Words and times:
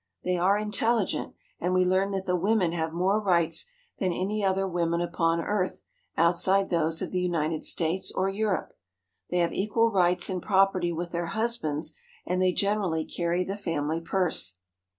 They 0.23 0.35
are 0.35 0.57
intelligent, 0.57 1.35
and 1.59 1.75
we 1.75 1.85
learn 1.85 2.09
that 2.09 2.25
the 2.25 2.35
women 2.35 2.71
have 2.71 2.91
more 2.91 3.21
rights 3.21 3.67
than 3.99 4.11
any 4.11 4.43
other 4.43 4.67
women 4.67 4.99
upon 4.99 5.39
earth 5.39 5.83
outside 6.17 6.69
those 6.71 7.03
of 7.03 7.11
the 7.11 7.21
United 7.21 7.63
States 7.63 8.11
or 8.11 8.27
Europe. 8.27 8.73
They 9.29 9.37
have 9.37 9.53
equal 9.53 9.91
rights 9.91 10.27
in 10.27 10.41
property 10.41 10.91
with 10.91 11.11
their 11.11 11.27
husbands, 11.37 11.95
and 12.25 12.41
they 12.41 12.51
generally 12.51 13.05
carry 13.05 13.43
the 13.43 13.55
family 13.55 14.01
purse. 14.01 14.55